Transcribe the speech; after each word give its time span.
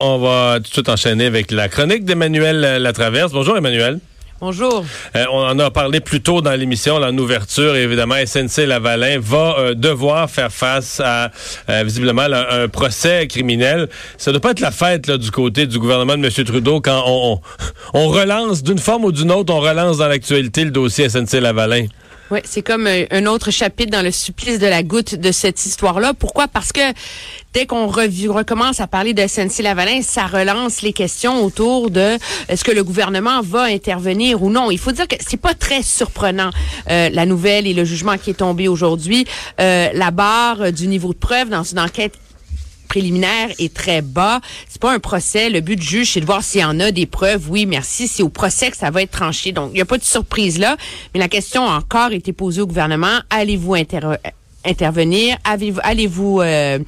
On 0.00 0.18
va 0.18 0.58
tout 0.58 0.62
de 0.62 0.68
suite 0.68 0.88
enchaîner 0.90 1.26
avec 1.26 1.50
la 1.50 1.68
chronique 1.68 2.04
d'Emmanuel 2.04 2.80
Latraverse. 2.80 3.32
Bonjour 3.32 3.56
Emmanuel. 3.56 3.98
Bonjour. 4.40 4.84
Euh, 5.16 5.24
on 5.32 5.40
en 5.40 5.58
a 5.58 5.72
parlé 5.72 5.98
plus 5.98 6.20
tôt 6.20 6.40
dans 6.40 6.52
l'émission, 6.52 6.94
en 6.94 7.18
ouverture. 7.18 7.74
Évidemment, 7.74 8.14
SNC 8.24 8.66
Lavalin 8.66 9.18
va 9.18 9.56
euh, 9.58 9.74
devoir 9.74 10.30
faire 10.30 10.52
face 10.52 11.00
à 11.04 11.32
euh, 11.68 11.82
visiblement 11.82 12.22
un, 12.22 12.68
procès 12.68 13.26
criminel. 13.26 13.88
Ça 14.18 14.30
ne 14.30 14.34
doit 14.34 14.40
pas 14.40 14.50
être 14.52 14.60
la 14.60 14.70
fête 14.70 15.08
là, 15.08 15.18
du 15.18 15.32
côté 15.32 15.66
du 15.66 15.80
gouvernement 15.80 16.16
de 16.16 16.24
M. 16.24 16.44
Trudeau 16.44 16.80
quand 16.80 17.02
on, 17.04 17.40
on 17.92 18.08
relance 18.10 18.62
d'une 18.62 18.78
forme 18.78 19.06
ou 19.06 19.10
d'une 19.10 19.32
autre, 19.32 19.52
on 19.52 19.58
relance 19.58 19.98
dans 19.98 20.06
l'actualité 20.06 20.64
le 20.64 20.70
dossier 20.70 21.08
SNC 21.08 21.40
Lavalin. 21.40 21.86
Oui, 22.30 22.40
c'est 22.44 22.60
comme 22.60 22.86
un 22.86 23.26
autre 23.26 23.50
chapitre 23.50 23.90
dans 23.90 24.02
le 24.02 24.10
supplice 24.10 24.58
de 24.58 24.66
la 24.66 24.82
goutte 24.82 25.14
de 25.14 25.32
cette 25.32 25.64
histoire-là. 25.64 26.12
Pourquoi? 26.12 26.46
Parce 26.46 26.72
que 26.72 26.80
dès 27.54 27.64
qu'on 27.64 27.86
recommence 27.86 28.80
à 28.80 28.86
parler 28.86 29.14
de 29.14 29.22
SNC-Lavalin, 29.22 30.02
ça 30.02 30.26
relance 30.26 30.82
les 30.82 30.92
questions 30.92 31.42
autour 31.42 31.90
de 31.90 32.18
est-ce 32.48 32.64
que 32.64 32.70
le 32.70 32.84
gouvernement 32.84 33.40
va 33.40 33.62
intervenir 33.62 34.42
ou 34.42 34.50
non? 34.50 34.70
Il 34.70 34.78
faut 34.78 34.92
dire 34.92 35.08
que 35.08 35.16
c'est 35.26 35.40
pas 35.40 35.54
très 35.54 35.82
surprenant, 35.82 36.50
euh, 36.90 37.08
la 37.10 37.24
nouvelle 37.24 37.66
et 37.66 37.72
le 37.72 37.84
jugement 37.84 38.18
qui 38.18 38.30
est 38.30 38.34
tombé 38.34 38.68
aujourd'hui. 38.68 39.24
Euh, 39.58 39.88
la 39.94 40.10
barre 40.10 40.70
du 40.70 40.86
niveau 40.86 41.14
de 41.14 41.18
preuve 41.18 41.48
dans 41.48 41.62
une 41.62 41.80
enquête 41.80 42.12
préliminaire 42.88 43.50
est 43.58 43.72
très 43.72 44.02
bas. 44.02 44.40
C'est 44.68 44.80
pas 44.80 44.92
un 44.92 44.98
procès. 44.98 45.50
Le 45.50 45.60
but 45.60 45.76
du 45.76 45.86
juge, 45.86 46.12
c'est 46.12 46.20
de 46.20 46.26
voir 46.26 46.42
s'il 46.42 46.60
y 46.60 46.64
en 46.64 46.80
a 46.80 46.90
des 46.90 47.06
preuves. 47.06 47.50
Oui, 47.50 47.66
merci. 47.66 48.08
C'est 48.08 48.22
au 48.22 48.28
procès 48.28 48.70
que 48.70 48.76
ça 48.76 48.90
va 48.90 49.02
être 49.02 49.10
tranché. 49.10 49.52
Donc, 49.52 49.70
il 49.72 49.74
n'y 49.74 49.80
a 49.80 49.86
pas 49.86 49.98
de 49.98 50.04
surprise 50.04 50.58
là. 50.58 50.76
Mais 51.14 51.20
la 51.20 51.28
question 51.28 51.68
a 51.68 51.76
encore 51.76 52.12
été 52.12 52.32
posée 52.32 52.60
au 52.60 52.66
gouvernement. 52.66 53.20
Allez-vous 53.30 53.74
intervenir? 54.64 55.36
Allez-vous 55.44 56.40
euh, 56.40 56.78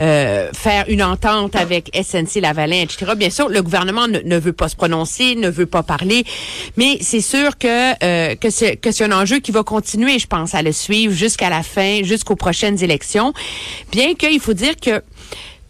euh, 0.00 0.50
faire 0.52 0.84
une 0.88 1.02
entente 1.02 1.56
avec 1.56 1.90
SNC 1.94 2.40
Lavalin, 2.40 2.82
etc. 2.82 3.12
Bien 3.16 3.30
sûr, 3.30 3.48
le 3.48 3.62
gouvernement 3.62 4.06
ne, 4.08 4.38
veut 4.38 4.52
pas 4.52 4.68
se 4.68 4.76
prononcer, 4.76 5.36
ne 5.36 5.48
veut 5.48 5.66
pas 5.66 5.82
parler, 5.82 6.24
mais 6.76 6.98
c'est 7.00 7.20
sûr 7.20 7.56
que 7.58 8.04
euh, 8.04 8.34
que 8.34 8.50
c'est 8.50 9.02
un 9.02 9.12
enjeu 9.12 9.38
qui 9.38 9.52
va 9.52 9.62
continuer, 9.62 10.18
je 10.18 10.26
pense, 10.26 10.54
à 10.54 10.62
le 10.62 10.72
suivre 10.72 11.14
jusqu'à 11.14 11.50
la 11.50 11.62
fin, 11.62 12.02
jusqu'aux 12.02 12.36
prochaines 12.36 12.82
élections. 12.82 13.32
Bien 13.92 14.14
qu'il 14.14 14.40
faut 14.40 14.54
dire 14.54 14.76
que 14.76 15.02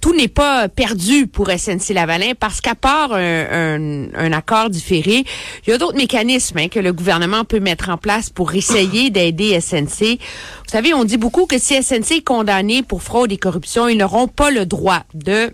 tout 0.01 0.15
n'est 0.15 0.29
pas 0.29 0.69
perdu 0.69 1.27
pour 1.27 1.49
SNC-Lavalin 1.49 2.33
parce 2.39 2.61
qu'à 2.61 2.75
part 2.75 3.13
un, 3.13 4.07
un, 4.15 4.33
accord 4.33 4.71
différé, 4.71 5.25
il 5.67 5.71
y 5.71 5.73
a 5.73 5.79
d'autres 5.79 5.97
mécanismes 5.97 6.59
hein, 6.59 6.69
que 6.69 6.81
le 6.81 6.93
gouvernement 6.93 7.45
peut 7.45 7.61
mettre 7.61 7.91
en 7.91 7.97
place 7.97 8.31
pour 8.31 8.55
essayer 8.55 9.11
d'aider 9.11 9.61
SNC. 9.61 10.19
Vous 10.19 10.73
savez, 10.73 10.95
on 10.95 11.05
dit 11.05 11.19
beaucoup 11.19 11.47
que 11.47 11.59
si 11.59 11.81
SNC 11.83 12.13
est 12.13 12.25
condamné 12.25 12.83
pour 12.83 13.03
fraude 13.03 13.33
et 13.33 13.37
corruption, 13.37 13.89
ils 13.89 13.99
n'auront 13.99 14.29
pas 14.29 14.51
le 14.51 14.67
droit 14.67 15.05
de 15.15 15.53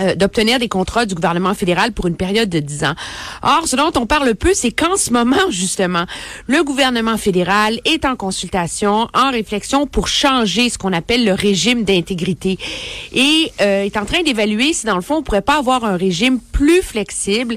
euh, 0.00 0.14
d'obtenir 0.14 0.58
des 0.58 0.68
contrats 0.68 1.06
du 1.06 1.14
gouvernement 1.14 1.54
fédéral 1.54 1.92
pour 1.92 2.06
une 2.06 2.16
période 2.16 2.48
de 2.48 2.58
10 2.58 2.84
ans. 2.84 2.94
Or, 3.42 3.66
ce 3.66 3.76
dont 3.76 3.92
on 3.96 4.06
parle 4.06 4.34
peu, 4.34 4.52
c'est 4.54 4.72
qu'en 4.72 4.96
ce 4.96 5.12
moment, 5.12 5.50
justement, 5.50 6.04
le 6.46 6.64
gouvernement 6.64 7.16
fédéral 7.16 7.80
est 7.84 8.04
en 8.04 8.16
consultation, 8.16 9.08
en 9.14 9.30
réflexion 9.30 9.86
pour 9.86 10.08
changer 10.08 10.68
ce 10.68 10.78
qu'on 10.78 10.92
appelle 10.92 11.24
le 11.24 11.32
régime 11.32 11.84
d'intégrité 11.84 12.58
et 13.12 13.52
euh, 13.60 13.84
est 13.84 13.96
en 13.96 14.04
train 14.04 14.22
d'évaluer 14.22 14.72
si, 14.72 14.86
dans 14.86 14.96
le 14.96 15.02
fond, 15.02 15.16
on 15.16 15.22
pourrait 15.22 15.42
pas 15.42 15.58
avoir 15.58 15.84
un 15.84 15.96
régime 15.96 16.40
plus 16.40 16.82
flexible 16.82 17.56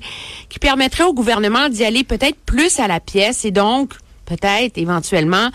qui 0.49 0.59
permettrait 0.59 1.05
au 1.05 1.13
gouvernement 1.13 1.69
d'y 1.69 1.83
aller 1.83 2.03
peut-être 2.03 2.37
plus 2.45 2.79
à 2.79 2.87
la 2.87 2.99
pièce 2.99 3.45
et 3.45 3.51
donc 3.51 3.93
peut-être 4.27 4.77
éventuellement 4.77 5.49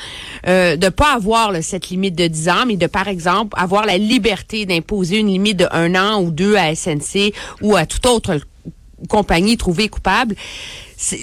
euh, 0.49 0.77
de 0.77 0.89
pas 0.89 1.15
avoir 1.15 1.53
cette 1.63 1.91
limite 1.91 2.17
de 2.17 2.27
10 2.27 2.49
ans, 2.49 2.67
mais 2.67 2.77
de 2.77 2.87
par 2.87 3.07
exemple 3.07 3.57
avoir 3.57 3.87
la 3.87 3.99
liberté 3.99 4.67
d'imposer 4.67 5.19
une 5.19 5.29
limite 5.29 5.59
de 5.59 5.69
un 5.71 5.95
an 5.95 6.21
ou 6.23 6.31
deux 6.31 6.57
à 6.57 6.75
SNC 6.75 7.33
ou 7.61 7.77
à 7.77 7.87
toute 7.87 8.07
autre 8.07 8.41
compagnie 9.09 9.57
trouvée 9.57 9.89
coupable 9.89 10.35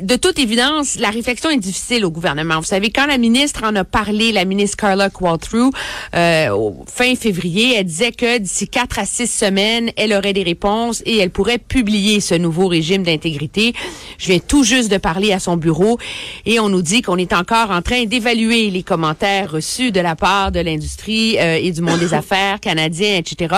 de 0.01 0.15
toute 0.15 0.39
évidence, 0.39 0.95
la 0.99 1.09
réflexion 1.09 1.49
est 1.49 1.57
difficile 1.57 2.05
au 2.05 2.11
gouvernement. 2.11 2.57
Vous 2.57 2.65
savez, 2.65 2.89
quand 2.89 3.05
la 3.05 3.17
ministre 3.17 3.63
en 3.63 3.75
a 3.75 3.83
parlé, 3.83 4.31
la 4.31 4.43
ministre 4.43 4.77
Carla 4.77 5.09
Qualtrough, 5.09 5.71
euh, 6.15 6.71
fin 6.85 7.15
février, 7.15 7.75
elle 7.77 7.85
disait 7.85 8.11
que 8.11 8.37
d'ici 8.39 8.67
quatre 8.67 8.99
à 8.99 9.05
six 9.05 9.27
semaines, 9.27 9.91
elle 9.95 10.13
aurait 10.13 10.33
des 10.33 10.43
réponses 10.43 11.01
et 11.05 11.17
elle 11.17 11.29
pourrait 11.29 11.59
publier 11.59 12.19
ce 12.19 12.35
nouveau 12.35 12.67
régime 12.67 13.03
d'intégrité. 13.03 13.73
Je 14.17 14.27
viens 14.27 14.39
tout 14.39 14.63
juste 14.63 14.91
de 14.91 14.97
parler 14.97 15.31
à 15.31 15.39
son 15.39 15.55
bureau 15.55 15.97
et 16.45 16.59
on 16.59 16.67
nous 16.67 16.81
dit 16.81 17.01
qu'on 17.01 17.17
est 17.17 17.33
encore 17.33 17.71
en 17.71 17.81
train 17.81 18.03
d'évaluer 18.03 18.69
les 18.69 18.83
commentaires 18.83 19.51
reçus 19.51 19.91
de 19.91 20.01
la 20.01 20.15
part 20.15 20.51
de 20.51 20.59
l'industrie 20.59 21.37
euh, 21.39 21.55
et 21.55 21.71
du 21.71 21.81
monde 21.81 21.99
des 21.99 22.13
affaires 22.13 22.59
canadien, 22.59 23.15
etc. 23.15 23.55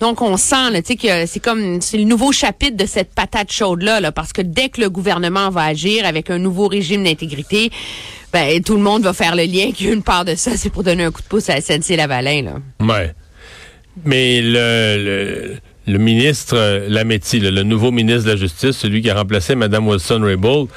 Donc, 0.00 0.22
on 0.22 0.36
sent, 0.36 0.70
là, 0.70 0.82
que 0.82 1.26
c'est 1.26 1.40
comme, 1.40 1.80
c'est 1.80 1.98
le 1.98 2.04
nouveau 2.04 2.32
chapitre 2.32 2.76
de 2.76 2.86
cette 2.86 3.14
patate 3.14 3.52
chaude-là, 3.52 4.00
là, 4.00 4.12
parce 4.12 4.32
que 4.32 4.42
dès 4.42 4.68
que 4.68 4.80
le 4.80 4.90
gouvernement 4.90 5.43
va 5.50 5.64
agir 5.64 6.04
avec 6.06 6.30
un 6.30 6.38
nouveau 6.38 6.68
régime 6.68 7.04
d'intégrité, 7.04 7.70
ben, 8.32 8.62
tout 8.62 8.74
le 8.74 8.82
monde 8.82 9.02
va 9.02 9.12
faire 9.12 9.36
le 9.36 9.44
lien 9.44 9.70
qu'une 9.76 10.02
part 10.02 10.24
de 10.24 10.34
ça, 10.34 10.56
c'est 10.56 10.70
pour 10.70 10.82
donner 10.82 11.04
un 11.04 11.10
coup 11.10 11.22
de 11.22 11.26
pouce 11.26 11.48
à 11.50 11.60
SNC-Lavalin, 11.60 12.42
là. 12.42 12.54
Mais 14.04 14.40
le, 14.42 15.58
ministre 15.86 16.86
Lametti, 16.88 17.38
le, 17.38 17.50
le 17.50 17.62
nouveau 17.62 17.92
ministre 17.92 18.24
de 18.24 18.30
la 18.30 18.36
Justice, 18.36 18.72
celui 18.72 19.02
qui 19.02 19.10
a 19.10 19.14
remplacé 19.14 19.54
Mme 19.54 19.86
Wilson-Raybould, 19.86 20.68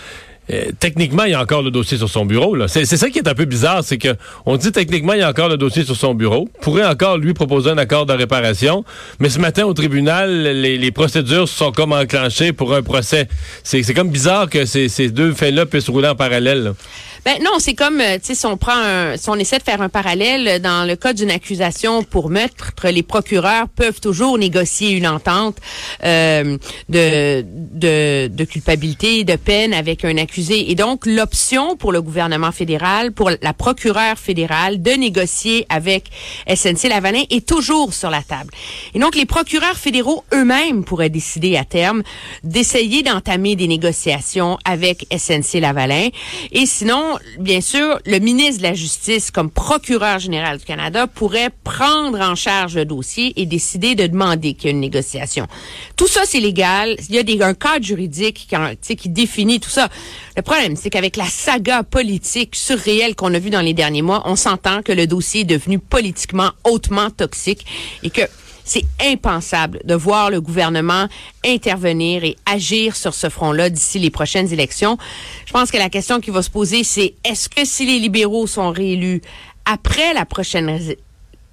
euh, 0.51 0.71
techniquement, 0.79 1.23
il 1.23 1.31
y 1.31 1.33
a 1.33 1.41
encore 1.41 1.61
le 1.61 1.71
dossier 1.71 1.97
sur 1.97 2.09
son 2.09 2.25
bureau. 2.25 2.55
C'est, 2.67 2.85
ça 2.85 3.09
qui 3.09 3.19
est 3.19 3.27
un 3.27 3.33
peu 3.33 3.45
bizarre, 3.45 3.83
c'est 3.83 3.97
que 3.97 4.15
on 4.45 4.57
dit 4.57 4.71
techniquement, 4.71 5.13
il 5.13 5.19
y 5.19 5.23
a 5.23 5.29
encore 5.29 5.49
le 5.49 5.57
dossier 5.57 5.83
sur 5.83 5.95
son 5.95 6.13
bureau. 6.13 6.49
Pourrait 6.61 6.85
encore 6.85 7.17
lui 7.17 7.33
proposer 7.33 7.69
un 7.69 7.77
accord 7.77 8.05
de 8.05 8.13
réparation, 8.13 8.83
mais 9.19 9.29
ce 9.29 9.39
matin 9.39 9.65
au 9.65 9.73
tribunal, 9.73 10.43
les, 10.43 10.91
procédures 10.91 11.49
sont 11.49 11.71
comme 11.71 11.91
enclenchées 11.91 12.53
pour 12.53 12.73
un 12.73 12.81
procès. 12.81 13.27
C'est, 13.63 13.83
comme 13.93 14.09
bizarre 14.09 14.49
que 14.49 14.65
ces, 14.65 14.87
ces 14.89 15.09
deux 15.09 15.33
faits-là 15.33 15.65
puissent 15.65 15.89
rouler 15.89 16.07
en 16.07 16.15
parallèle. 16.15 16.73
Ben 17.27 17.43
non, 17.43 17.59
c'est 17.59 17.73
comme, 17.73 17.99
euh, 17.99 18.19
si 18.21 18.45
on 18.45 18.55
prend, 18.55 18.71
un, 18.71 19.17
si 19.17 19.29
on 19.29 19.35
essaie 19.35 19.57
de 19.57 19.63
faire 19.63 19.81
un 19.81 19.89
parallèle 19.89 20.61
dans 20.61 20.87
le 20.87 20.95
cas 20.95 21.11
d'une 21.11 21.29
accusation 21.29 22.01
pour 22.01 22.29
meurtre, 22.29 22.71
les 22.85 23.03
procureurs 23.03 23.67
peuvent 23.67 23.99
toujours 23.99 24.37
négocier 24.37 24.91
une 24.91 25.05
entente 25.05 25.57
euh, 26.05 26.57
de, 26.87 27.43
de, 27.43 28.27
de 28.27 28.43
culpabilité, 28.45 29.25
de 29.25 29.35
peine 29.35 29.73
avec 29.73 30.05
un 30.05 30.15
accusé. 30.15 30.71
Et 30.71 30.75
donc, 30.75 31.05
l'option 31.05 31.75
pour 31.75 31.91
le 31.91 32.01
gouvernement 32.01 32.53
fédéral, 32.53 33.11
pour 33.11 33.29
la 33.29 33.53
procureure 33.53 34.17
fédérale, 34.17 34.81
de 34.81 34.91
négocier 34.91 35.65
avec 35.67 36.05
SNC 36.47 36.87
Lavalin 36.87 37.23
est 37.29 37.45
toujours 37.45 37.93
sur 37.93 38.09
la 38.09 38.21
table. 38.21 38.51
Et 38.93 38.99
donc, 38.99 39.17
les 39.17 39.25
procureurs 39.25 39.75
fédéraux 39.75 40.23
eux-mêmes 40.33 40.85
pourraient 40.85 41.09
décider 41.09 41.57
à 41.57 41.65
terme 41.65 42.03
d'essayer 42.45 43.03
d'entamer 43.03 43.57
des 43.57 43.67
négociations 43.67 44.57
avec 44.63 45.05
SNC 45.11 45.59
Lavalin. 45.59 46.07
Et 46.53 46.65
sinon, 46.65 47.16
bien 47.39 47.61
sûr, 47.61 47.99
le 48.05 48.19
ministre 48.19 48.57
de 48.59 48.67
la 48.67 48.73
Justice, 48.73 49.31
comme 49.31 49.49
procureur 49.49 50.19
général 50.19 50.57
du 50.57 50.65
Canada, 50.65 51.07
pourrait 51.07 51.49
prendre 51.63 52.19
en 52.19 52.35
charge 52.35 52.75
le 52.75 52.85
dossier 52.85 53.33
et 53.39 53.45
décider 53.45 53.95
de 53.95 54.07
demander 54.07 54.53
qu'il 54.53 54.65
y 54.65 54.67
ait 54.67 54.71
une 54.71 54.79
négociation. 54.79 55.47
Tout 55.95 56.07
ça, 56.07 56.21
c'est 56.25 56.39
légal. 56.39 56.95
Il 57.09 57.15
y 57.15 57.41
a 57.41 57.47
un 57.47 57.53
cadre 57.53 57.85
juridique 57.85 58.47
qui, 58.81 58.95
qui 58.95 59.09
définit 59.09 59.59
tout 59.59 59.69
ça. 59.69 59.89
Le 60.35 60.41
problème, 60.41 60.75
c'est 60.75 60.89
qu'avec 60.89 61.15
la 61.15 61.25
saga 61.25 61.83
politique 61.83 62.55
surréelle 62.55 63.15
qu'on 63.15 63.33
a 63.33 63.39
vue 63.39 63.49
dans 63.49 63.61
les 63.61 63.73
derniers 63.73 64.01
mois, 64.01 64.23
on 64.25 64.35
s'entend 64.35 64.81
que 64.81 64.91
le 64.91 65.07
dossier 65.07 65.41
est 65.41 65.45
devenu 65.45 65.79
politiquement 65.79 66.51
hautement 66.63 67.09
toxique 67.09 67.65
et 68.03 68.09
que 68.09 68.21
c'est 68.67 68.85
impensable 69.01 69.79
de 69.83 69.95
voir 69.95 70.29
le 70.29 70.41
gouvernement 70.41 71.07
intervenir 71.45 72.23
et 72.23 72.35
agir 72.45 72.95
sur 72.95 73.13
ce 73.13 73.29
front-là 73.29 73.69
d'ici 73.69 73.99
les 73.99 74.09
prochaines 74.09 74.51
élections. 74.51 74.97
Je 75.45 75.53
pense 75.53 75.71
que 75.71 75.77
la 75.77 75.89
question 75.89 76.19
qui 76.19 76.31
va 76.31 76.41
se 76.41 76.49
poser, 76.49 76.83
c'est 76.83 77.15
est-ce 77.23 77.49
que 77.49 77.65
si 77.65 77.85
les 77.85 77.99
libéraux 77.99 78.47
sont 78.47 78.71
réélus 78.71 79.21
après 79.65 80.13
la 80.13 80.25
prochaine 80.25 80.69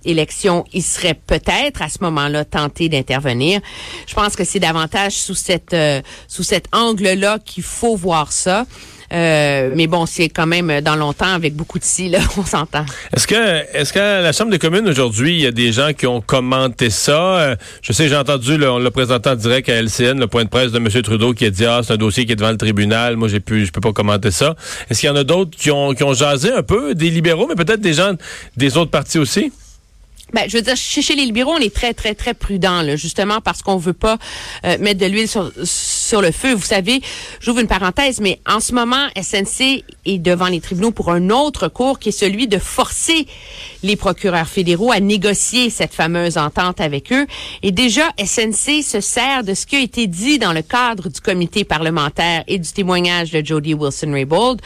élection, 0.05 0.65
ils 0.73 0.83
seraient 0.83 1.15
peut-être 1.15 1.83
à 1.83 1.89
ce 1.89 1.99
moment-là 2.03 2.45
tentés 2.45 2.89
d'intervenir. 2.89 3.61
Je 4.07 4.15
pense 4.15 4.37
que 4.37 4.45
c'est 4.45 4.61
davantage 4.61 5.13
sous 5.13 5.35
euh, 5.73 6.01
sous 6.29 6.43
cet 6.43 6.67
angle-là 6.73 7.39
qu'il 7.45 7.63
faut 7.63 7.97
voir 7.97 8.33
ça. 8.33 8.67
Euh, 9.13 9.71
mais 9.75 9.87
bon, 9.87 10.07
c'est 10.07 10.29
quand 10.29 10.47
même 10.47 10.81
dans 10.81 10.97
longtemps 10.97 11.33
avec 11.33 11.55
beaucoup 11.55 11.79
de 11.79 11.85
si, 11.85 12.09
là, 12.09 12.19
on 12.37 12.45
s'entend. 12.45 12.85
Est-ce 13.15 13.27
que, 13.27 13.77
est-ce 13.77 13.93
que 13.93 13.99
la 13.99 14.33
Chambre 14.33 14.51
des 14.51 14.59
communes 14.59 14.89
aujourd'hui, 14.89 15.35
il 15.35 15.41
y 15.41 15.47
a 15.47 15.53
des 15.53 15.73
gens 15.73 15.93
qui 15.93 16.07
ont 16.07 16.21
commenté 16.21 16.91
ça? 16.91 17.37
Euh, 17.37 17.57
je 17.83 17.93
sais, 17.93 18.09
j'ai 18.09 18.17
entendu, 18.17 18.57
le, 18.57 18.71
en 18.71 18.81
direct 19.37 19.69
à 19.69 19.83
LCN, 19.83 20.19
le 20.19 20.27
point 20.27 20.45
de 20.45 20.49
presse 20.49 20.73
de 20.73 20.79
M. 20.79 20.89
Trudeau 21.03 21.33
qui 21.33 21.45
a 21.47 21.51
dit, 21.51 21.65
ah, 21.65 21.81
c'est 21.85 21.93
un 21.93 21.97
dossier 21.97 22.27
qui 22.27 22.33
est 22.33 22.37
devant 22.37 22.51
le 22.51 22.57
tribunal. 22.57 23.17
Moi, 23.17 23.29
j'ai 23.29 23.41
pu, 23.41 23.65
je 23.67 23.73
peux 23.73 23.81
pas 23.81 23.93
commenter 23.93 24.31
ça. 24.31 24.57
Est-ce 24.91 25.01
qu'il 25.01 25.09
y 25.09 25.13
en 25.13 25.17
a 25.17 25.25
d'autres 25.25 25.57
qui 25.57 25.71
ont, 25.71 25.95
qui 25.95 26.03
ont 26.03 26.15
jasé 26.15 26.53
un 26.53 26.63
peu, 26.63 26.95
des 26.95 27.11
libéraux, 27.11 27.47
mais 27.47 27.55
peut-être 27.55 27.81
des 27.81 27.95
gens 27.95 28.13
des 28.57 28.77
autres 28.77 28.91
partis 28.91 29.19
aussi? 29.19 29.53
Ben, 30.35 30.47
je 30.49 30.57
veux 30.57 30.63
dire, 30.63 30.77
chez, 30.77 31.15
les 31.15 31.27
libéraux, 31.27 31.53
on 31.53 31.59
est 31.59 31.73
très, 31.73 31.95
très, 31.95 32.17
très 32.17 32.35
prudent, 32.35 32.83
là, 32.83 32.97
justement 32.97 33.41
parce 33.41 33.63
qu'on 33.63 33.77
veut 33.77 33.93
pas 33.93 34.19
euh, 34.65 34.77
mettre 34.81 34.99
de 34.99 35.07
l'huile 35.07 35.29
sur, 35.29 35.53
sur 35.63 36.21
le 36.21 36.33
feu. 36.33 36.55
Vous 36.55 36.65
savez, 36.65 37.03
j'ouvre 37.39 37.61
une 37.61 37.69
parenthèse, 37.69 38.21
mais 38.21 38.41
en 38.45 38.59
ce 38.59 38.75
moment, 38.75 39.07
SNC 39.15 39.85
est 40.07 40.19
devant 40.19 40.49
les 40.49 40.61
tribunaux 40.61 40.91
pour 40.91 41.13
un 41.13 41.31
autre 41.31 41.69
cours 41.69 42.01
qui 42.01 42.09
est 42.09 42.13
celui 42.13 42.49
de 42.49 42.59
forcer 42.59 43.29
les 43.85 43.95
procureurs 43.95 44.49
fédéraux 44.49 44.91
à 44.91 44.99
négocier 44.99 45.71
cette 45.71 45.95
fameuse 45.95 46.37
entente 46.37 46.81
avec 46.81 47.13
eux. 47.13 47.27
Et 47.63 47.71
déjà, 47.71 48.11
SNC 48.19 48.83
se 48.83 49.01
sert 49.01 49.45
de 49.45 49.55
ce 49.55 49.67
qui 49.67 49.77
a 49.77 49.81
été 49.81 50.09
dit 50.09 50.41
dans 50.41 50.53
le 50.53 50.63
cadre 50.63 51.09
du 51.09 51.21
comité 51.21 51.63
parlementaire 51.63 52.43
et 52.49 52.59
du 52.59 52.73
témoignage 52.73 53.31
de 53.31 53.45
Jody 53.45 53.75
Wilson-Raybould 53.75 54.61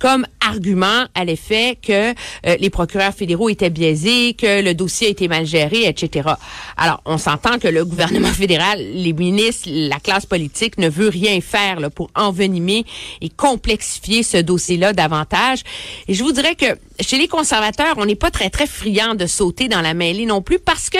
comme 0.00 0.26
argument 0.40 1.04
à 1.14 1.24
l'effet 1.24 1.78
que 1.80 2.10
euh, 2.10 2.56
les 2.58 2.70
procureurs 2.70 3.14
fédéraux 3.14 3.48
étaient 3.48 3.70
biaisés, 3.70 4.34
que 4.34 4.62
le 4.62 4.74
dossier 4.74 5.11
été 5.12 5.28
mal 5.28 5.46
géré, 5.46 5.86
etc. 5.86 6.30
Alors, 6.76 7.00
on 7.04 7.18
s'entend 7.18 7.58
que 7.58 7.68
le 7.68 7.84
gouvernement 7.92 8.32
fédéral, 8.32 8.78
les 8.78 9.12
ministres, 9.12 9.68
la 9.70 10.00
classe 10.00 10.26
politique 10.26 10.78
ne 10.78 10.88
veut 10.88 11.08
rien 11.08 11.40
faire 11.40 11.90
pour 11.94 12.10
envenimer 12.14 12.84
et 13.20 13.28
complexifier 13.28 14.22
ce 14.22 14.38
dossier-là 14.38 14.92
davantage. 14.92 15.60
Et 16.08 16.14
je 16.14 16.22
vous 16.24 16.32
dirais 16.32 16.56
que 16.56 16.76
chez 17.00 17.18
les 17.18 17.28
conservateurs, 17.28 17.94
on 17.98 18.06
n'est 18.06 18.16
pas 18.16 18.30
très, 18.30 18.50
très 18.50 18.66
friand 18.66 19.14
de 19.14 19.26
sauter 19.26 19.68
dans 19.68 19.80
la 19.80 19.94
mêlée 19.94 20.26
non 20.26 20.42
plus 20.42 20.58
parce 20.58 20.90
que 20.90 20.98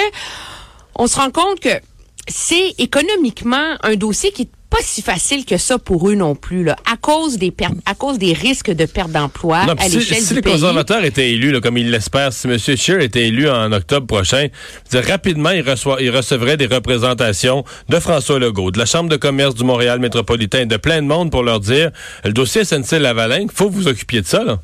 on 0.94 1.06
se 1.06 1.16
rend 1.16 1.30
compte 1.30 1.60
que 1.60 1.80
c'est 2.28 2.74
économiquement 2.78 3.76
un 3.82 3.96
dossier 3.96 4.30
qui 4.32 4.48
pas 4.72 4.78
si 4.80 5.02
facile 5.02 5.44
que 5.44 5.58
ça 5.58 5.78
pour 5.78 6.08
eux 6.08 6.14
non 6.14 6.34
plus, 6.34 6.64
là, 6.64 6.76
à 6.90 6.96
cause 6.96 7.36
des 7.36 7.50
pertes, 7.50 7.74
à 7.84 7.94
cause 7.94 8.18
des 8.18 8.32
risques 8.32 8.70
de 8.70 8.86
perte 8.86 9.10
d'emploi 9.10 9.58
à 9.58 9.88
l'échelle 9.88 10.16
si, 10.16 10.28
si 10.28 10.34
les 10.34 10.40
conservateurs 10.40 11.04
étaient 11.04 11.30
élus, 11.30 11.52
là, 11.52 11.60
comme 11.60 11.76
ils 11.76 11.90
l'espèrent, 11.90 12.32
si 12.32 12.48
M. 12.48 12.56
Scheer 12.58 13.00
était 13.00 13.28
élu 13.28 13.50
en 13.50 13.70
octobre 13.72 14.06
prochain, 14.06 14.48
rapidement, 14.94 15.50
il, 15.50 15.68
reçoit, 15.68 16.00
il 16.00 16.08
recevrait 16.08 16.56
des 16.56 16.66
représentations 16.66 17.64
de 17.90 18.00
François 18.00 18.38
Legault, 18.38 18.70
de 18.70 18.78
la 18.78 18.86
Chambre 18.86 19.10
de 19.10 19.16
commerce 19.16 19.54
du 19.54 19.64
Montréal 19.64 19.98
métropolitain, 19.98 20.64
de 20.64 20.78
plein 20.78 21.02
de 21.02 21.06
monde 21.06 21.30
pour 21.30 21.42
leur 21.42 21.60
dire, 21.60 21.90
le 22.24 22.32
dossier 22.32 22.64
SNC-Lavalin, 22.64 23.48
faut 23.52 23.68
vous 23.68 23.88
occuper 23.88 24.22
de 24.22 24.26
ça, 24.26 24.42
là. 24.42 24.58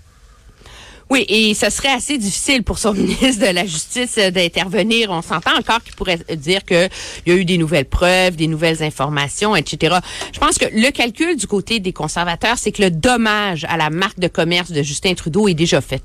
Oui, 1.11 1.25
et 1.29 1.55
ce 1.55 1.71
serait 1.71 1.93
assez 1.93 2.19
difficile 2.19 2.63
pour 2.63 2.79
son 2.79 2.93
ministre 2.95 3.47
de 3.47 3.53
la 3.53 3.65
Justice 3.65 4.17
euh, 4.19 4.31
d'intervenir. 4.31 5.11
On 5.11 5.23
s'entend 5.23 5.57
encore 5.57 5.83
qu'il 5.83 5.95
pourrait 5.95 6.19
dire 6.37 6.65
qu'il 6.65 6.91
y 7.27 7.31
a 7.31 7.35
eu 7.35 7.45
des 7.45 7.57
nouvelles 7.57 7.87
preuves, 7.87 8.37
des 8.37 8.47
nouvelles 8.47 8.83
informations, 8.83 9.57
etc. 9.57 9.97
Je 10.33 10.39
pense 10.39 10.59
que 10.59 10.67
le 10.73 10.91
calcul 10.91 11.37
du 11.37 11.47
côté 11.47 11.81
des 11.81 11.93
conservateurs, 11.93 12.59
c'est 12.59 12.73
que 12.73 12.83
le 12.83 12.91
dommage 12.91 13.65
à 13.69 13.77
la 13.77 13.89
marque 13.89 14.19
de 14.19 14.29
commerce 14.29 14.71
de 14.71 14.83
Justin 14.83 15.15
Trudeau 15.15 15.49
est 15.49 15.55
déjà 15.55 15.81
fait. 15.81 16.03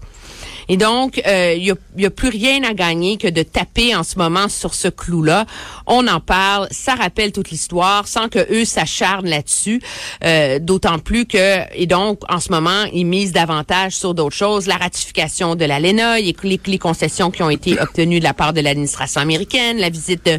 Et 0.69 0.77
donc, 0.77 1.21
euh, 1.25 1.56
il 1.57 1.74
n'y 1.98 2.06
a, 2.06 2.10
plus 2.10 2.30
rien 2.30 2.63
à 2.63 2.74
gagner 2.74 3.18
que 3.18 3.27
de 3.27 3.44
taper 3.44 3.95
en 3.95 4.04
ce 4.04 4.18
moment 4.18 4.50
sur 4.50 4.74
ce 4.74 4.88
clou-là. 4.88 5.45
On 5.88 6.07
en 6.07 6.19
parle, 6.19 6.68
ça 6.71 6.95
rappelle 6.95 7.31
toute 7.31 7.50
l'histoire, 7.50 8.07
sans 8.07 8.30
que 8.30 8.39
eux 8.51 8.65
s'acharnent 8.65 9.27
là-dessus. 9.27 9.81
Euh, 10.24 10.60
d'autant 10.60 11.00
plus 11.00 11.25
que, 11.25 11.60
et 11.75 11.86
donc, 11.86 12.21
en 12.30 12.39
ce 12.39 12.51
moment, 12.51 12.86
ils 12.94 13.06
misent 13.06 13.33
davantage 13.33 13.94
sur 13.94 14.13
d'autres 14.13 14.36
choses. 14.36 14.68
La 14.68 14.77
ratification 14.77 15.56
de 15.56 15.65
l'ALENA, 15.65 16.19
les, 16.19 16.36
les 16.66 16.77
concessions 16.77 17.31
qui 17.31 17.44
ont 17.44 17.50
été 17.50 17.80
obtenues 17.80 18.19
de 18.19 18.24
la 18.24 18.33
part 18.33 18.54
de 18.54 18.62
l'administration 18.62 19.21
américaine, 19.21 19.77
la 19.77 19.89
visite 19.89 20.30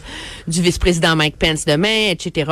du 0.49 0.63
vice-président 0.63 1.17
Mike 1.17 1.37
Pence 1.39 1.65
demain, 1.65 2.11
etc. 2.11 2.51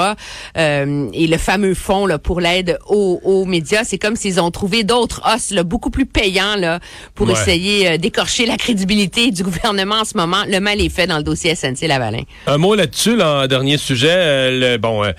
Euh, 0.57 1.09
et 1.13 1.27
le 1.27 1.39
fameux 1.39 1.75
fonds 1.75 2.07
là, 2.07 2.19
pour 2.19 2.41
l'aide 2.41 2.79
aux, 2.87 3.21
aux 3.25 3.45
médias, 3.45 3.85
c'est 3.85 3.99
comme 3.99 4.17
s'ils 4.17 4.41
ont 4.41 4.51
trouvé 4.51 4.85
d'autres 4.85 5.23
os 5.25 5.51
là, 5.51 5.63
beaucoup 5.63 5.91
plus 5.91 6.07
payants 6.07 6.57
là, 6.57 6.81
pour 7.15 7.31
essayer 7.31 7.62
euh, 7.69 7.97
d'écorcher 7.97 8.47
la 8.47 8.57
crédibilité 8.57 9.31
du 9.31 9.43
gouvernement 9.43 10.01
en 10.01 10.05
ce 10.05 10.17
moment. 10.17 10.45
Le 10.49 10.59
mal 10.61 10.81
est 10.81 10.89
fait 10.89 11.07
dans 11.07 11.19
le 11.19 11.23
dossier 11.23 11.55
SNC-Lavalin. 11.55 12.23
Un 12.47 12.59
mot 12.59 12.75
là-dessus, 12.75 13.17
là, 13.17 13.47
dernier 13.47 13.77
sujet. 13.79 14.09
Euh, 14.11 14.73
le, 14.73 14.79
bon, 14.79 15.05
euh, 15.05 15.13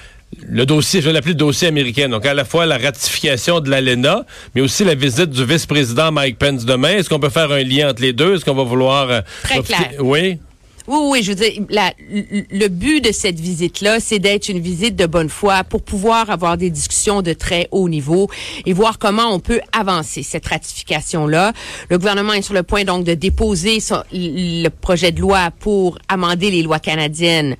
le 0.47 0.65
dossier, 0.65 1.01
je 1.01 1.07
vais 1.07 1.13
l'appeler 1.13 1.33
le 1.33 1.37
dossier 1.39 1.67
américain. 1.67 2.09
Donc, 2.09 2.25
à 2.25 2.33
la 2.33 2.45
fois 2.45 2.65
la 2.65 2.77
ratification 2.77 3.59
de 3.59 3.69
l'ALENA, 3.69 4.25
mais 4.55 4.61
aussi 4.61 4.83
la 4.83 4.95
visite 4.95 5.29
du 5.29 5.45
vice-président 5.45 6.11
Mike 6.11 6.37
Pence 6.37 6.65
demain. 6.65 6.97
Est-ce 6.97 7.09
qu'on 7.09 7.19
peut 7.19 7.29
faire 7.29 7.51
un 7.51 7.63
lien 7.63 7.89
entre 7.89 8.01
les 8.01 8.13
deux? 8.13 8.35
Est-ce 8.35 8.45
qu'on 8.45 8.55
va 8.55 8.63
vouloir... 8.63 9.23
Très 9.43 9.61
clair. 9.61 9.91
Oui? 9.99 10.39
Oui, 10.85 10.97
oui, 11.01 11.23
je 11.23 11.31
veux 11.31 11.35
dire, 11.35 11.63
le 12.09 12.67
but 12.67 12.99
de 13.01 13.13
cette 13.13 13.39
visite-là, 13.39 14.01
c'est 14.01 14.19
d'être 14.19 14.49
une 14.49 14.59
visite 14.59 14.97
de 14.97 15.05
bonne 15.05 15.29
foi 15.29 15.63
pour 15.63 15.81
pouvoir 15.81 16.29
avoir 16.29 16.57
des 16.57 16.69
discussions 16.69 17.21
de 17.21 17.31
très 17.31 17.69
haut 17.71 17.87
niveau 17.87 18.29
et 18.65 18.73
voir 18.73 18.99
comment 18.99 19.33
on 19.33 19.39
peut 19.39 19.61
avancer 19.71 20.23
cette 20.23 20.45
ratification-là. 20.45 21.53
Le 21.89 21.97
gouvernement 21.97 22.33
est 22.33 22.41
sur 22.41 22.53
le 22.53 22.63
point 22.63 22.83
donc 22.83 23.05
de 23.05 23.13
déposer 23.13 23.77
le 24.11 24.67
projet 24.69 25.13
de 25.13 25.21
loi 25.21 25.51
pour 25.57 25.97
amender 26.09 26.51
les 26.51 26.63
lois 26.63 26.79
canadiennes 26.79 27.55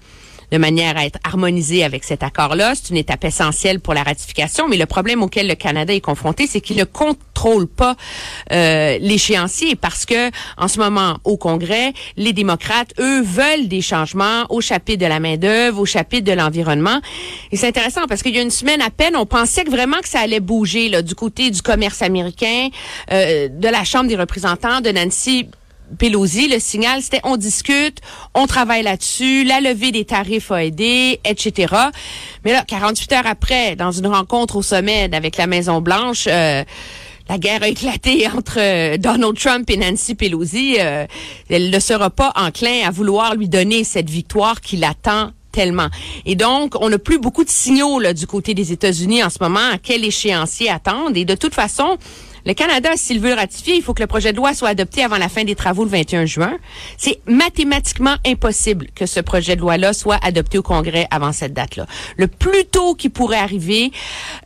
de 0.54 0.60
manière 0.60 0.96
à 0.98 1.06
être 1.06 1.18
harmonisé 1.24 1.84
avec 1.84 2.04
cet 2.04 2.22
accord-là. 2.22 2.76
C'est 2.76 2.92
une 2.92 2.98
étape 2.98 3.26
essentielle 3.26 3.80
pour 3.80 3.96
la 3.96 4.04
ratification, 4.04 4.68
mais 4.70 4.78
le 4.78 4.86
problème 4.86 5.24
auquel 5.24 5.48
le 5.48 5.56
Canada 5.56 5.92
est 5.92 6.00
confronté, 6.00 6.46
c'est 6.46 6.62
qu'il 6.62 6.78
ne 6.78 6.84
contrôle 6.84 7.68
pas 7.68 7.96
euh, 8.52 9.00
l'échéancier 9.02 9.76
parce 9.76 10.06
que 10.06 10.30
en 10.58 10.68
ce 10.68 10.78
moment 10.78 11.18
au 11.24 11.38
Congrès, 11.38 11.94
les 12.18 12.34
démocrates, 12.34 12.94
eux, 13.00 13.24
veulent 13.24 13.68
des 13.68 13.82
changements 13.82 14.46
au 14.50 14.62
chapitre 14.62 15.04
de 15.04 15.10
la 15.10 15.20
main-d'œuvre, 15.20 15.80
au 15.80 15.86
chapitre 15.88 16.26
de 16.26 16.34
l'environnement. 16.34 17.00
Et 17.52 17.58
c'est 17.58 17.68
intéressant 17.68 18.02
parce 18.08 18.22
qu'il 18.22 18.36
y 18.36 18.40
a 18.40 18.44
une 18.44 18.52
semaine 18.52 18.82
à 18.84 18.92
peine, 18.92 19.16
on 19.16 19.26
pensait 19.26 19.64
que 19.64 19.72
vraiment 19.72 19.98
que 20.02 20.08
ça 20.08 20.20
allait 20.20 20.40
bouger 20.40 20.88
là, 20.88 21.02
du 21.02 21.16
côté 21.16 21.50
du 21.50 21.64
commerce 21.64 22.04
américain, 22.04 22.70
euh, 23.12 23.48
de 23.48 23.68
la 23.68 23.84
Chambre 23.84 24.08
des 24.08 24.18
représentants, 24.18 24.82
de 24.82 24.92
Nancy 24.92 25.48
Pelosi, 25.98 26.48
le 26.48 26.60
signal, 26.60 27.02
c'était 27.02 27.22
on 27.24 27.38
discute, 27.38 28.00
on 28.34 28.48
travaille 28.48 28.84
là-dessus, 28.84 29.44
la 29.44 29.62
levée 29.62 29.92
des 29.92 30.06
tarifs 30.06 30.52
a 30.52 30.64
aidé, 30.64 31.20
etc. 31.26 31.74
Mais 32.46 32.52
là, 32.52 32.64
48 32.66 33.12
heures 33.14 33.28
après, 33.28 33.76
dans 33.76 33.92
une 33.92 34.08
rencontre 34.08 34.56
au 34.56 34.62
sommet 34.62 35.10
avec 35.14 35.38
la 35.38 35.48
Maison-Blanche, 35.48 36.26
euh, 36.28 36.64
la 37.30 37.38
guerre 37.38 37.64
a 37.64 37.68
éclaté 37.68 38.28
entre 38.36 38.60
euh, 38.60 38.98
Donald 38.98 39.38
Trump 39.38 39.70
et 39.70 39.78
Nancy 39.78 40.16
Pelosi. 40.16 40.76
Euh, 40.80 41.06
elle 41.50 41.70
ne 41.70 41.80
sera 41.80 42.10
pas 42.10 42.32
enclin 42.36 42.86
à 42.86 42.92
vouloir 42.92 43.36
lui 43.36 43.48
donner 43.48 43.84
cette 43.84 44.10
victoire 44.10 44.62
qu'il 44.62 44.84
attend 44.84 45.32
tellement. 45.52 45.90
Et 46.26 46.36
donc, 46.36 46.74
on 46.82 46.90
n'a 46.90 46.98
plus 46.98 47.20
beaucoup 47.20 47.44
de 47.44 47.50
signaux 47.50 48.00
là, 48.00 48.14
du 48.14 48.28
côté 48.28 48.54
des 48.54 48.72
États-Unis 48.72 49.24
en 49.24 49.30
ce 49.30 49.38
moment 49.40 49.72
à 49.72 49.78
quel 49.78 50.04
échéancier 50.04 50.70
attendre? 50.70 51.12
Et 51.16 51.26
de 51.26 51.36
toute 51.36 51.54
façon, 51.54 51.98
le 52.46 52.54
Canada, 52.54 52.90
s'il 52.96 53.20
veut 53.20 53.34
ratifier, 53.34 53.76
il 53.76 53.82
faut 53.82 53.94
que 53.94 54.02
le 54.02 54.08
projet 54.08 54.32
de 54.32 54.38
loi 54.38 54.54
soit 54.54 54.70
adopté 54.70 55.04
avant 55.04 55.18
la 55.18 55.30
fin 55.30 55.44
des 55.44 55.56
travaux 55.56 55.86
le 55.86 55.90
21 55.90 56.26
juin. 56.26 56.58
C'est 56.98 57.20
mathématiquement 57.26 58.16
impossible 58.26 58.88
que 58.96 59.06
ce 59.06 59.20
projet 59.20 59.56
de 59.56 59.62
loi-là 59.62 59.94
soit 59.94 60.20
adopté 60.24 60.58
au 60.58 60.62
Congrès 60.62 61.08
avant 61.10 61.32
cette 61.32 61.54
date-là. 61.54 61.86
Le 62.18 62.28
plus 62.28 62.66
tôt 62.66 62.96
qui 62.96 63.10
pourrait 63.10 63.38
arriver, 63.38 63.92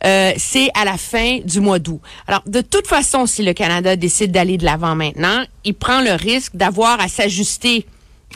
euh, 0.04 0.32
c'est 0.36 0.70
à 0.74 0.84
la 0.84 0.96
fin 0.96 1.38
du 1.44 1.60
mois 1.60 1.78
d'août. 1.78 2.00
Alors, 2.26 2.42
de 2.46 2.60
toute 2.60 2.86
façon, 2.86 3.26
si 3.26 3.42
le 3.42 3.52
Canada 3.52 3.96
décide 3.96 4.30
d'aller 4.30 4.58
de 4.58 4.64
l'avant 4.64 4.94
maintenant, 4.94 5.44
il 5.64 5.74
prend 5.74 6.00
le 6.00 6.12
risque 6.12 6.54
d'avoir 6.54 7.00
à 7.00 7.08
s'ajuster 7.08 7.86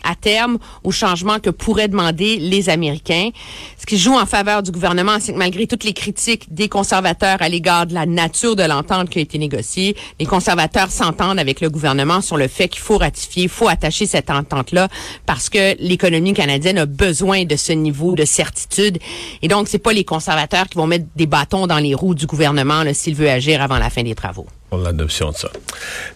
à 0.04 0.14
terme 0.14 0.58
au 0.84 0.90
changement 0.90 1.38
que 1.38 1.50
pourraient 1.50 1.88
demander 1.88 2.36
les 2.36 2.68
Américains. 2.68 3.30
Ce 3.78 3.86
qui 3.86 3.98
joue 3.98 4.14
en 4.14 4.26
faveur 4.26 4.62
du 4.62 4.70
gouvernement, 4.70 5.16
c'est 5.20 5.32
que 5.32 5.38
malgré 5.38 5.66
toutes 5.66 5.84
les 5.84 5.92
critiques 5.92 6.52
des 6.52 6.68
conservateurs 6.68 7.38
à 7.40 7.48
l'égard 7.48 7.86
de 7.86 7.94
la 7.94 8.06
nature 8.06 8.56
de 8.56 8.62
l'entente 8.62 9.10
qui 9.10 9.18
a 9.18 9.22
été 9.22 9.38
négociée, 9.38 9.96
les 10.18 10.26
conservateurs 10.26 10.90
s'entendent 10.90 11.38
avec 11.38 11.60
le 11.60 11.70
gouvernement 11.70 12.20
sur 12.20 12.36
le 12.36 12.48
fait 12.48 12.68
qu'il 12.68 12.82
faut 12.82 12.98
ratifier, 12.98 13.44
il 13.44 13.48
faut 13.48 13.68
attacher 13.68 14.06
cette 14.06 14.30
entente-là 14.30 14.88
parce 15.26 15.48
que 15.48 15.76
l'économie 15.78 16.34
canadienne 16.34 16.78
a 16.78 16.86
besoin 16.86 17.44
de 17.44 17.56
ce 17.56 17.72
niveau 17.72 18.14
de 18.14 18.24
certitude. 18.24 18.98
Et 19.42 19.48
donc, 19.48 19.68
c'est 19.68 19.78
pas 19.78 19.92
les 19.92 20.04
conservateurs 20.04 20.68
qui 20.68 20.78
vont 20.78 20.86
mettre 20.86 21.06
des 21.16 21.26
bâtons 21.26 21.66
dans 21.66 21.78
les 21.78 21.94
roues 21.94 22.14
du 22.14 22.26
gouvernement 22.26 22.82
s'il 22.92 23.14
veut 23.14 23.30
agir 23.30 23.62
avant 23.62 23.78
la 23.78 23.90
fin 23.90 24.02
des 24.02 24.14
travaux. 24.14 24.46
Pour 24.70 24.78
l'adoption 24.78 25.30
de 25.30 25.36
ça. 25.36 25.50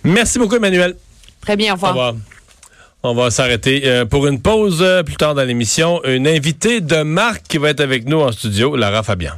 Merci 0.05 0.39
beaucoup, 0.39 0.57
Emmanuel. 0.57 0.97
Très 1.41 1.57
bien, 1.57 1.73
au 1.73 1.75
revoir. 1.75 1.93
Au 1.93 1.99
revoir. 1.99 2.15
On 3.09 3.15
va 3.15 3.31
s'arrêter 3.31 3.83
euh, 3.85 4.05
pour 4.05 4.27
une 4.27 4.43
pause 4.43 4.81
euh, 4.83 5.05
plus 5.05 5.15
tard 5.15 5.37
dans 5.37 5.45
l'émission. 5.45 6.03
Une 6.05 6.27
invitée 6.27 6.81
de 6.81 7.03
marque 7.03 7.45
qui 7.49 7.57
va 7.57 7.71
être 7.71 7.81
avec 7.81 8.09
nous 8.09 8.21
en 8.21 8.33
studio, 8.33 8.75
Lara 8.75 9.05
Fabian. 9.05 9.35